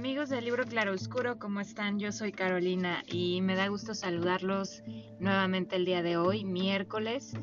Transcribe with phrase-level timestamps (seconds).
[0.00, 1.98] Amigos del libro Claroscuro, ¿cómo están?
[1.98, 4.82] Yo soy Carolina y me da gusto saludarlos
[5.18, 7.34] nuevamente el día de hoy, miércoles,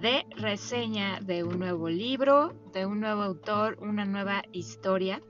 [0.00, 5.20] de reseña de un nuevo libro, de un nuevo autor, una nueva historia.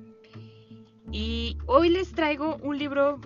[1.11, 3.21] Y hoy les traigo un libro,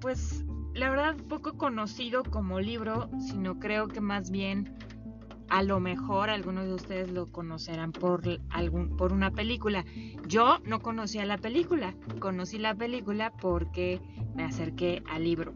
[0.00, 4.76] pues la verdad poco conocido como libro, sino creo que más bien
[5.48, 9.84] a lo mejor algunos de ustedes lo conocerán por, algún, por una película.
[10.26, 14.00] Yo no conocía la película, conocí la película porque
[14.34, 15.54] me acerqué al libro.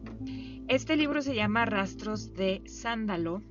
[0.67, 3.41] Este libro se llama Rastros de Sándalo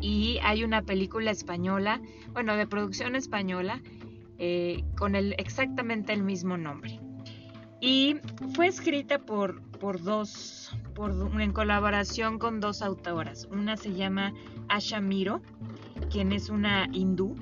[0.00, 2.00] y hay una película española,
[2.32, 3.82] bueno, de producción española,
[4.38, 7.00] eh, con el, exactamente el mismo nombre.
[7.80, 8.16] Y
[8.54, 13.48] fue escrita por, por dos, por, en colaboración con dos autoras.
[13.50, 14.32] Una se llama
[14.68, 15.42] Asha Miro,
[16.10, 17.34] quien es una hindú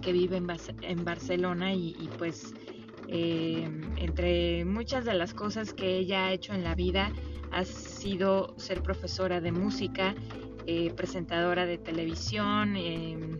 [0.00, 2.54] que vive en, Barcelona y, pues
[3.08, 7.12] eh, entre muchas de las cosas que ella ha hecho en la vida
[7.50, 10.14] ha sido ser profesora de música,
[10.66, 13.38] eh, presentadora de televisión em,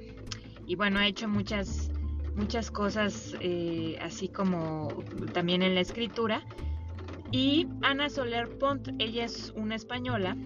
[0.66, 1.90] y bueno, ha hecho muchas
[2.34, 4.88] muchas cosas eh, así como
[5.32, 6.44] también en la escritura.
[7.30, 10.36] Y Ana Soler Pont, ella es una española,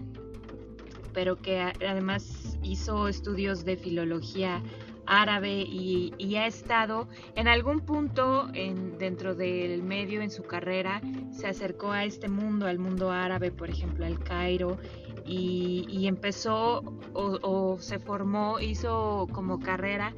[1.13, 4.61] pero que además hizo estudios de filología
[5.05, 11.47] árabe y, ha estado en algún punto en, dentro del medio en su carrera, se
[11.47, 14.77] acercó a este mundo, al mundo árabe, por ejemplo, al Cairo,
[15.25, 20.13] y, empezó o, o, se formó, hizo como carrera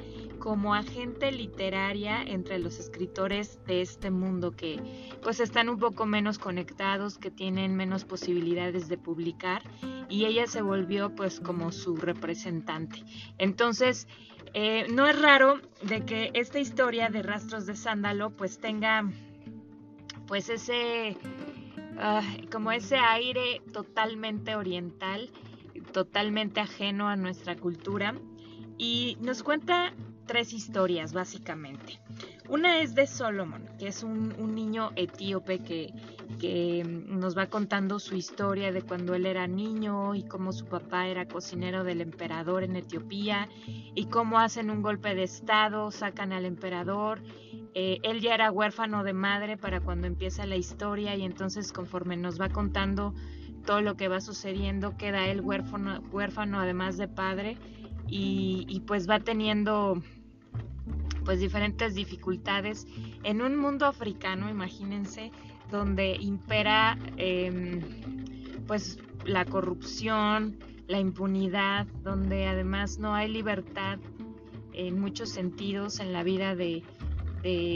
[0.45, 4.79] como agente literaria entre los escritores de este mundo que
[5.23, 9.63] pues están un poco menos conectados, que tienen menos posibilidades de publicar
[10.07, 13.03] y ella se volvió pues como su representante.
[13.39, 14.07] Entonces,
[14.53, 19.03] eh, no es raro de que esta historia de rastros de sándalo pues tenga
[20.27, 21.17] pues ese
[21.97, 25.31] ah, como ese aire totalmente oriental,
[25.91, 28.13] totalmente ajeno a nuestra cultura
[28.77, 29.91] y nos cuenta
[30.25, 31.99] tres historias básicamente.
[32.47, 35.91] Una es de Solomon, que es un, niño etíope que,
[36.39, 41.07] que, nos va contando su historia de cuando él era niño y cómo su papá
[41.07, 43.49] era cocinero del emperador en Etiopía
[43.95, 47.23] y cómo hacen un golpe de estado, sacan al emperador.
[47.73, 52.15] Eh, él ya era huérfano de madre para cuando empieza la historia y entonces conforme
[52.15, 53.15] nos va contando
[53.65, 57.57] todo lo que va sucediendo, queda él huérfano, huérfano además de padre
[58.07, 59.99] y pues va teniendo
[61.25, 62.87] pues diferentes dificultades
[63.23, 65.31] en un mundo africano, imagínense,
[65.71, 67.81] donde impera em,
[68.67, 73.97] pues la corrupción, la impunidad, donde además no hay libertad
[74.73, 76.83] en muchos sentidos en la vida de,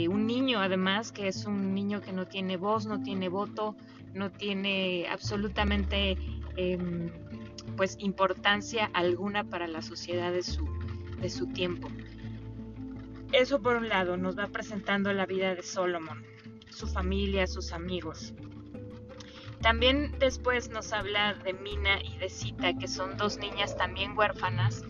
[0.08, 3.76] un niño, además que es un niño que no tiene voz, no tiene voto,
[4.14, 6.16] no tiene absolutamente
[6.56, 7.08] em,
[7.76, 10.68] pues importancia alguna para la sociedad de su,
[11.20, 11.88] de su tiempo.
[13.32, 16.24] Eso por un lado nos va presentando la vida de Solomon,
[16.68, 18.34] su familia, sus amigos.
[19.60, 24.82] También después nos habla de Mina y de Sita, que son dos niñas también huérfanas,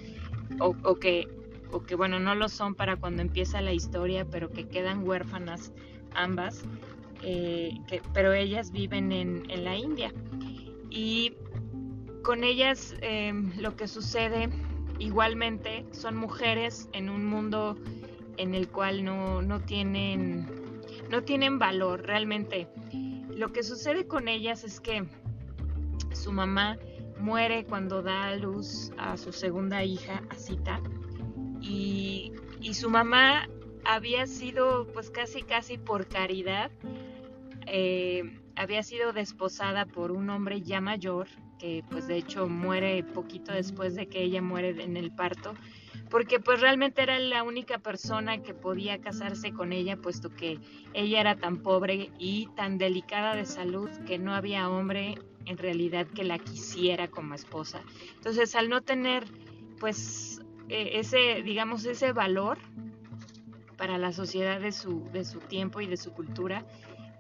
[0.59, 1.29] o, que,
[1.73, 5.73] o que, bueno, no lo son para cuando empieza la historia, pero que quedan huérfanas
[6.15, 6.63] ambas,
[7.23, 7.73] eh,
[8.15, 10.13] pero ellas viven en, en, la India.
[10.89, 11.35] Y
[12.23, 14.49] con ellas eh, lo que sucede
[14.99, 17.77] igualmente son mujeres en un mundo
[18.37, 20.47] en el cual no, no, tienen,
[21.11, 22.69] no tienen valor realmente.
[23.35, 25.07] Lo que sucede con ellas es que
[26.13, 26.79] su mamá
[27.19, 30.81] muere cuando da a luz a su segunda hija, Asita,
[31.61, 33.49] y, y su mamá
[33.85, 36.71] había sido pues casi casi por caridad,
[37.67, 38.23] eh,
[38.57, 43.95] había sido desposada por un hombre ya mayor, que pues de hecho muere poquito después
[43.95, 45.55] de que ella muere en el parto,
[46.11, 50.59] porque pues realmente era la única persona que podía casarse con ella, puesto que
[50.93, 55.17] ella era tan pobre y tan delicada de salud que no había hombre
[55.47, 57.81] en realidad que la quisiera como esposa.
[58.17, 59.25] Entonces, al no tener
[59.79, 62.59] pues e, ese, digamos, ese valor
[63.77, 66.67] para la sociedad de su, de su tiempo y de su cultura,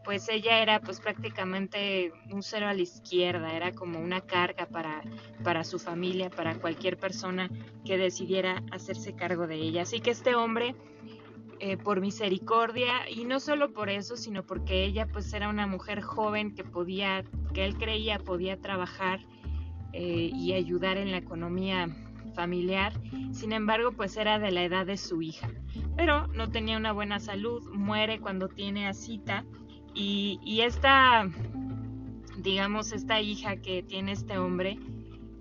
[0.05, 5.03] pues ella era pues prácticamente un cero a la izquierda, era como una carga para,
[5.45, 7.51] para su familia, para cualquier persona
[7.85, 9.83] que decidiera hacerse cargo de ella.
[9.83, 10.75] Así que este hombre,
[11.59, 16.01] eh, por misericordia, y no solo por eso, sino porque ella pues era una mujer
[16.01, 19.21] joven que podía, que él creía podía trabajar
[19.93, 21.89] eh, y ayudar en la economía
[22.35, 22.93] familiar,
[23.33, 25.51] sin embargo pues era de la edad de su hija,
[25.97, 29.45] pero no tenía una buena salud, muere cuando tiene a cita
[29.95, 31.29] Y, esta,
[32.39, 34.79] digamos, esta hija que tiene este hombre,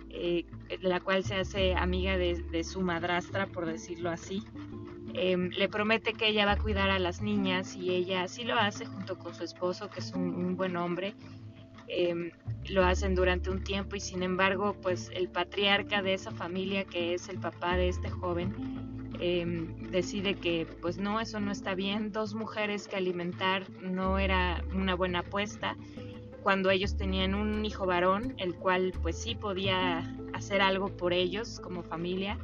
[0.09, 0.45] eh,
[0.81, 4.43] la cual se hace amiga de, su madrastra, por decirlo así,
[5.13, 8.55] em, le promete que ella va a cuidar a las niñas y ella así lo
[8.55, 11.15] hace junto con su esposo, que es un, buen hombre.
[11.87, 12.31] Em,
[12.69, 17.15] lo hacen durante un tiempo y sin embargo, pues el patriarca de esa familia, que
[17.15, 18.88] es el papá de este joven,
[19.19, 24.63] Em, decide que pues no, eso no está bien, dos mujeres que alimentar no era
[24.73, 25.75] una buena apuesta,
[26.41, 31.59] cuando ellos tenían un hijo varón, el cual pues sí podía hacer algo por ellos
[31.59, 32.37] como familia.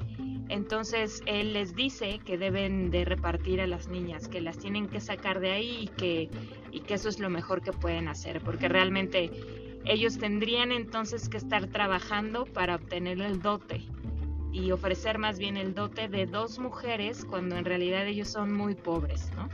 [0.50, 5.00] Entonces él les dice que deben de repartir a las niñas, que las tienen que
[5.00, 6.30] sacar de ahí y que,
[6.72, 9.32] y que eso es lo mejor que pueden hacer, porque realmente
[9.86, 13.82] ellos tendrían entonces que estar trabajando para obtener el dote
[14.56, 18.74] y ofrecer más bien el dote de dos mujeres cuando en realidad ellos son muy
[18.74, 19.50] pobres, ¿no?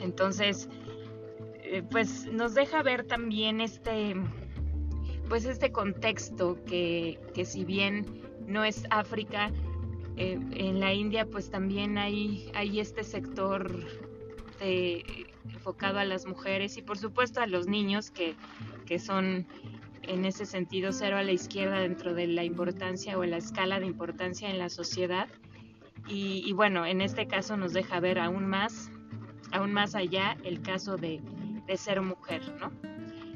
[0.00, 0.70] Entonces,
[1.62, 4.16] eh, pues nos deja ver también este,
[5.28, 9.52] pues este contexto que, que si bien no es África,
[10.16, 13.84] eh, en la India pues también hay, hay este sector
[15.52, 18.34] enfocado a las mujeres y por supuesto a los niños que,
[18.86, 19.46] que son
[20.08, 23.86] en ese sentido cero a la izquierda dentro de la importancia o la escala de
[23.86, 25.28] importancia en la sociedad.
[26.06, 28.90] Y, bueno, en este caso nos deja ver aún más,
[29.52, 31.22] aún más allá el caso de,
[31.66, 32.70] de ser mujer, ¿no?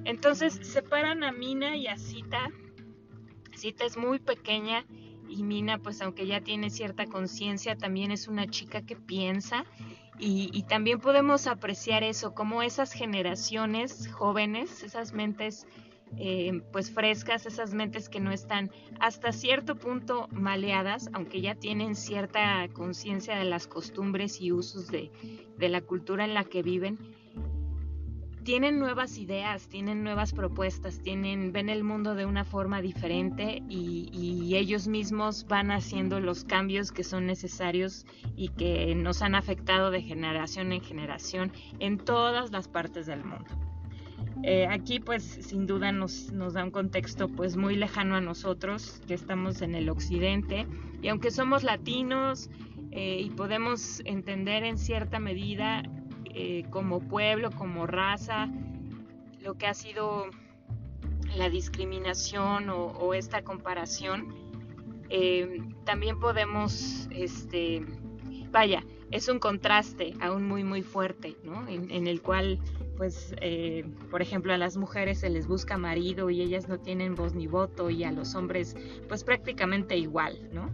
[0.04, 2.50] Entonces separan a Mina y a Cita.
[3.54, 4.84] Cita es muy pequeña
[5.28, 9.64] y Mina, pues aunque ya tiene cierta conciencia, también es una chica que piensa
[10.18, 15.66] y, y, también podemos apreciar eso, como esas generaciones jóvenes, esas mentes
[16.16, 18.70] eh, pues frescas, esas mentes que no están
[19.00, 25.10] hasta cierto punto maleadas, aunque ya tienen cierta conciencia de las costumbres y usos de,
[25.58, 26.98] la cultura en la que viven,
[28.44, 34.54] tienen nuevas ideas, tienen nuevas propuestas, tienen, ven el mundo de una forma diferente y,
[34.56, 40.02] ellos mismos van haciendo los cambios que son necesarios y que nos han afectado de
[40.02, 43.67] generación en generación en todas las partes del mundo.
[44.44, 49.02] Eh, aquí pues sin duda nos, nos, da un contexto pues muy lejano a nosotros
[49.08, 50.66] que estamos en el occidente
[51.02, 52.48] y aunque somos latinos
[52.92, 55.82] eh, y podemos entender en cierta medida
[56.26, 58.48] eh, como pueblo, como raza,
[59.40, 60.26] lo que ha sido
[61.36, 64.34] la discriminación o, esta comparación,
[65.84, 67.84] también podemos, este,
[68.50, 71.66] vaya, es un contraste aún muy muy fuerte, ¿no?
[71.68, 72.58] en el cual
[72.98, 77.14] pues, eh, por ejemplo, a las mujeres se les busca marido y ellas no tienen
[77.14, 80.68] voz ni voto y a los hombres, pues prácticamente igual, ¿no?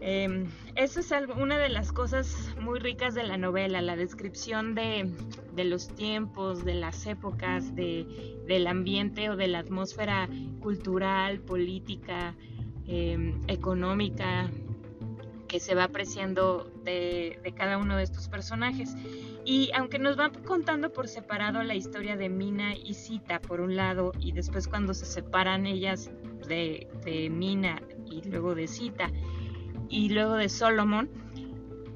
[0.00, 4.76] Em, eso es algo, una de las cosas muy ricas de la novela, la descripción
[4.76, 5.10] de,
[5.56, 8.06] los tiempos, de las épocas, de,
[8.46, 10.28] del ambiente o de la atmósfera
[10.60, 12.36] cultural, política,
[12.86, 14.48] em, económica,
[15.48, 18.94] que se va apreciando de, cada uno de estos personajes.
[19.44, 23.74] Y aunque nos van contando por separado la historia de Mina y Sita por un
[23.74, 26.10] lado, y después cuando se separan ellas
[26.46, 27.80] de, de Mina
[28.10, 29.10] y luego de Sita,
[29.88, 31.08] y luego de Solomon,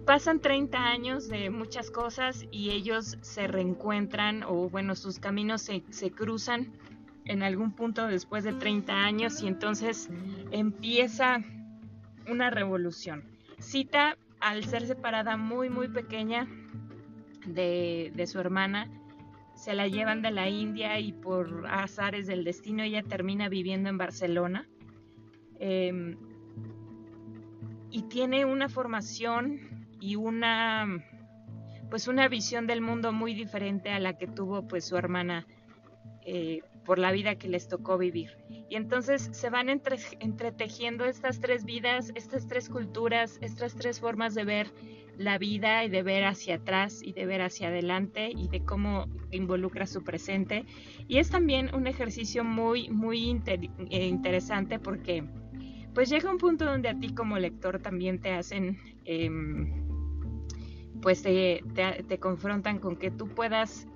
[0.06, 5.84] pasan 30 años de muchas cosas y ellos se reencuentran o bueno, sus caminos se,
[5.90, 6.72] se cruzan
[7.24, 10.08] en algún punto después de 30 años y entonces
[10.50, 11.38] empieza
[12.28, 13.31] una revolución.
[13.62, 16.48] Cita, al ser separada muy, muy pequeña
[17.46, 18.90] de, su hermana,
[19.54, 23.98] se la llevan de la India y por azares del destino ella termina viviendo en
[23.98, 24.68] Barcelona.
[25.60, 26.16] Em,
[27.90, 30.86] y tiene una formación y una
[31.88, 35.46] pues una visión del mundo muy diferente a la que tuvo pues su hermana
[36.24, 38.36] eh, por la vida que les tocó vivir.
[38.68, 44.44] Y entonces se van entretejiendo estas tres vidas, estas tres culturas, estas tres formas de
[44.44, 44.72] ver
[45.18, 49.06] la vida y de ver hacia atrás y de ver hacia adelante y de cómo
[49.30, 50.64] involucra su presente.
[51.08, 55.24] Y es también un ejercicio muy, muy eh, interesante porque
[55.94, 59.84] pues llega un punto donde a ti como lector también te hacen, em,
[61.02, 61.62] pues te,
[62.08, 63.86] te confrontan con que tú puedas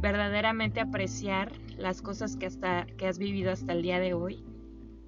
[0.00, 4.44] verdaderamente apreciar las cosas que hasta que has vivido hasta el día de hoy.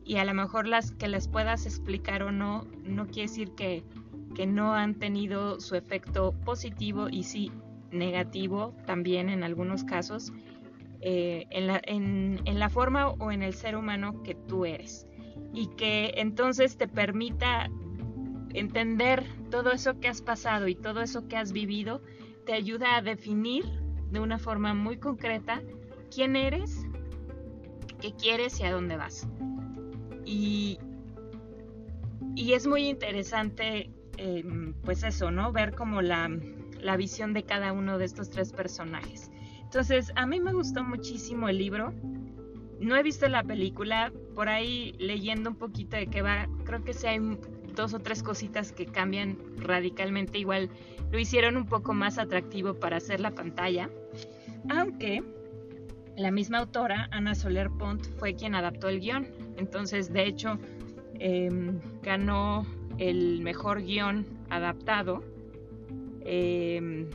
[0.05, 3.85] Y a lo mejor las que les puedas explicar o no no quiere decir que,
[4.35, 7.53] que no han tenido su efecto positivo y sí
[7.93, 10.33] negativo también en algunos casos
[11.01, 15.07] eh, en, la, en, en la forma o en el ser humano que tú eres.
[15.53, 17.71] Y que entonces te permita
[18.55, 22.03] entender todo eso que has pasado y todo eso que has vivido
[22.47, 23.65] te ayuda a definir
[24.11, 25.63] de una forma muy concreta
[26.15, 26.87] quién eres,
[28.01, 29.29] qué quieres y a dónde vas.
[30.25, 30.79] Y,
[32.35, 35.53] y es muy interesante, em, pues eso, ¿no?
[35.53, 36.31] Ver como la,
[36.81, 39.31] la visión de cada uno de estos tres personajes.
[39.63, 41.95] Entonces, a mí me gustó muchísimo el libro.
[42.81, 46.95] No he visto la película, por ahí leyendo un poquito de qué va, creo que
[46.95, 47.21] sí hay
[47.75, 50.39] dos o tres cositas que cambian radicalmente.
[50.39, 50.71] Igual
[51.11, 53.91] lo hicieron un poco más atractivo para hacer la pantalla.
[54.69, 55.23] Aunque
[56.17, 59.27] la misma autora, Ana Soler Pont, fue quien adaptó el guion.
[59.57, 60.59] Entonces, de hecho,
[61.19, 62.67] em, ganó
[62.99, 65.25] el mejor guion adaptado.
[66.25, 67.09] Em,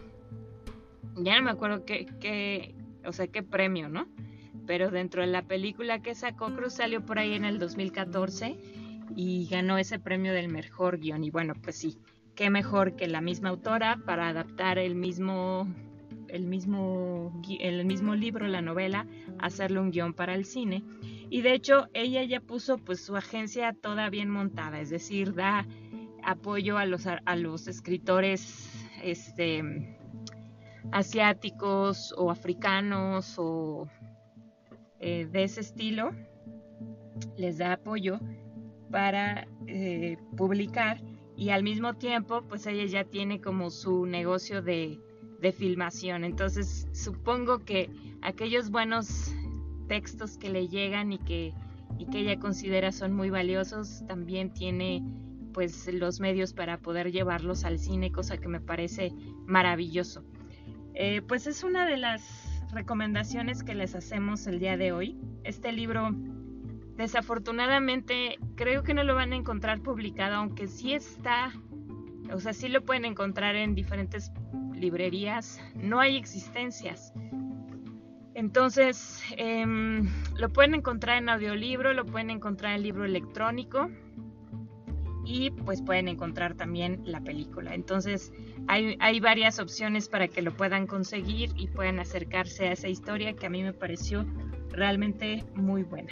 [1.17, 2.73] ya no me acuerdo qué,
[3.05, 4.07] o sea, qué premio, ¿no?
[4.65, 8.57] Pero dentro de la película que sacó Cruz salió por ahí en el 2014
[9.15, 11.23] y ganó ese premio del mejor guion.
[11.23, 11.97] Y bueno, pues sí,
[12.33, 15.67] qué mejor que la misma autora para adaptar el mismo
[16.29, 19.05] el mismo, el mismo libro, la novela,
[19.39, 20.83] hacerle un guion para el cine.
[21.29, 25.65] Y de hecho, ella ya puso pues su agencia toda bien montada, es decir, da
[26.23, 29.97] apoyo a los, a los escritores este,
[30.91, 33.87] asiáticos o africanos o
[34.99, 36.11] eh, de ese estilo,
[37.37, 38.19] les da apoyo
[38.91, 41.01] para eh, publicar
[41.37, 44.99] y al mismo tiempo pues ella ya tiene como su negocio de
[45.41, 46.23] de filmación.
[46.23, 47.89] Entonces, supongo que
[48.21, 49.33] aquellos buenos
[49.87, 51.53] textos que le llegan y que,
[51.97, 55.03] y que ella considera son muy valiosos, también tiene
[55.53, 59.13] pues los medios para poder llevarlos al cine, cosa que me parece
[59.45, 60.23] maravilloso.
[60.93, 65.17] Eh, pues es una de las recomendaciones que les hacemos el día de hoy.
[65.45, 66.09] Este libro,
[66.97, 71.53] desafortunadamente, creo que no lo van a encontrar publicado, aunque sí está,
[72.33, 74.31] o sea, sí lo pueden encontrar en diferentes
[74.75, 77.13] librerías, no hay existencias.
[78.33, 83.89] Entonces, em, lo pueden encontrar en audiolibro, lo pueden encontrar en libro electrónico
[85.25, 87.73] y pues pueden encontrar también la película.
[87.73, 88.33] Entonces,
[88.67, 93.33] hay, hay varias opciones para que lo puedan conseguir y puedan acercarse a esa historia
[93.33, 94.25] que a mí me pareció
[94.69, 96.11] realmente muy buena.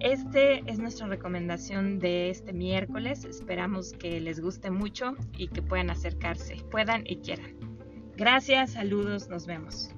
[0.00, 3.24] Este es nuestra recomendación de este miércoles.
[3.24, 7.63] Esperamos que les guste mucho y que puedan acercarse, puedan y quieran.
[8.16, 9.90] Gracias, saludos, nos vemos.